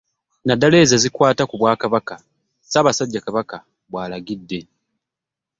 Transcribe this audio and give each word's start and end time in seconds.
Naddala 0.45 0.75
ezo 0.83 0.93
ezikwata 0.97 1.43
ku 1.49 1.55
Bwakabaka, 1.61 2.15
Ssaabasajja 2.23 3.23
Kabaka 3.25 3.57
bw'alagidde. 3.89 4.59